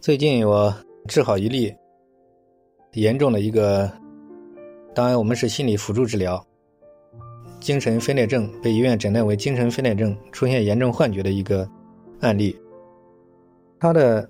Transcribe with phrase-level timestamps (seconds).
[0.00, 0.74] 最近我
[1.08, 1.76] 治好一例
[2.92, 3.90] 严重的一个，
[4.94, 6.42] 当然我们是心理辅助治疗，
[7.60, 11.68] 精神分裂症被医院诊断为精神分裂症，出现严重幻觉的一个
[12.20, 12.58] 案例。
[13.78, 14.26] 他的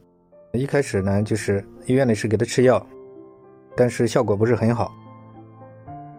[0.55, 2.85] 一开始呢，就是医院里是给他吃药，
[3.77, 4.93] 但是效果不是很好。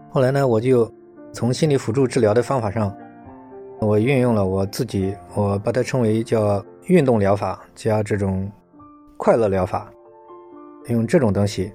[0.09, 0.89] 后来呢，我就
[1.33, 2.95] 从心理辅助治疗的方法上，
[3.81, 8.49] 我运用了我自己，我把它称为叫运动疗法加这种
[9.23, 9.88] 快乐疗法，
[10.88, 11.71] 用这种东西，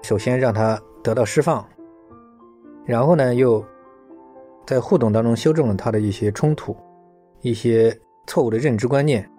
[0.00, 1.62] 首先让他得到释放，
[2.86, 3.62] 然后呢，又
[4.66, 6.74] 在互动当中修正了他的一些冲突、
[7.42, 7.94] 一些
[8.26, 9.30] 错误的认知观念。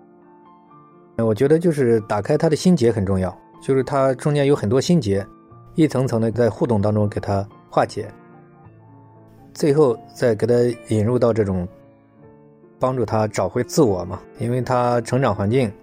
[1.17, 5.25] 我觉得就是打开他的心结很重要，就是他中间有很多心结。
[5.73, 8.13] 一层层的在互动当中给他化解，
[9.55, 10.53] 最后再给他
[10.89, 11.67] 引入到这种
[12.77, 15.73] 帮助他找回自我嘛，因为他成长环境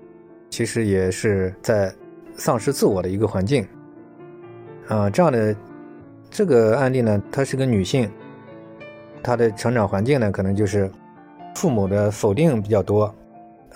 [0.50, 1.90] 其实也是在
[2.34, 3.66] 丧失自我的一个环境
[4.88, 5.08] 啊。
[5.08, 5.56] 这样的
[6.28, 8.10] 这个案例呢，她是个女性，
[9.22, 10.90] 她的成长环境呢可能就是
[11.54, 13.04] 父母的否定比较多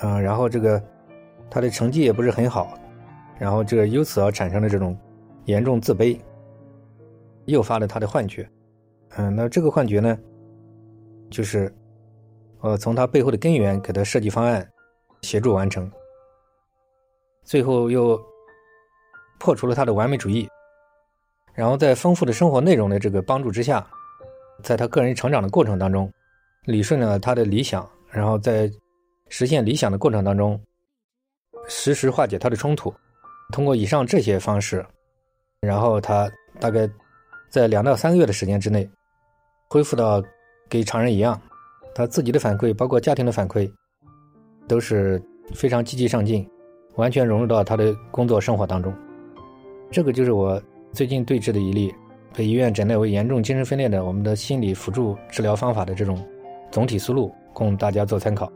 [0.01, 0.83] 啊，然后这个
[1.49, 2.79] 她的成绩也不是很好，
[3.39, 4.95] 然后这个由此而产生的这种。
[5.47, 6.19] 严重自卑，
[7.45, 8.49] 诱发了他的幻觉。
[9.19, 10.19] 嗯，那这个幻觉呢，
[11.29, 11.71] 就是，
[12.63, 14.67] 呃，从他背后的根源给他设计方案，
[15.21, 15.87] 协助完成，
[17.45, 18.21] 最后又
[19.39, 20.49] 破除了他的完美主义。
[21.53, 23.87] 然后在丰富的生活内容的这个帮助之下，
[24.63, 26.13] 在他个人成长的过程当中，
[26.65, 28.71] 理顺了他的理想，然后在
[29.29, 30.61] 实现理想的过程当中，
[31.69, 32.93] 实时化解他的冲突。
[33.53, 34.85] 通过以上这些方式。
[35.61, 36.87] 然后他大概
[37.49, 38.87] 在两到三个月的时间之内，
[39.71, 40.23] 恢复到
[40.69, 41.41] 跟常人一样。
[41.95, 43.73] 他自己的反馈，包括家庭的反馈，
[44.69, 45.23] 都是
[45.55, 46.47] 非常积极上进，
[46.97, 48.93] 完全融入到他的工作生活当中。
[49.91, 50.61] 这个就是我
[50.93, 51.95] 最近对峙的一例，
[52.35, 56.19] 被医院诊断为严重精神分裂的我们的心理辅助治疗方法的这种
[56.71, 58.51] 总体思路，供大家做参考。